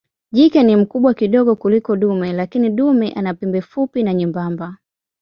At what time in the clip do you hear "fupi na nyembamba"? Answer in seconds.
3.61-4.77